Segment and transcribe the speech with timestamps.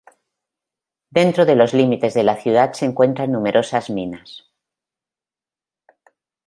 [1.17, 4.51] Dentro de los límites de la ciudad se encuentran numerosas minas.